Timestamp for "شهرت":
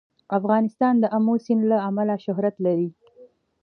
2.25-2.55